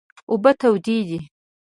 اوبه 0.31 0.51
تودې 0.59 0.97
دي 1.07 1.19